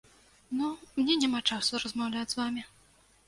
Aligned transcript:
Ну, 0.59 0.69
мне 0.99 1.17
няма 1.25 1.41
часу 1.55 1.81
размаўляць 1.83 2.27
з 2.35 2.39
вамі. 2.41 2.65